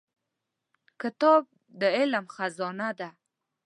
کتاب 1.01 1.43
د 1.79 1.81
علم 1.97 2.25
خزانه 2.35 2.89
ده. 2.99 3.09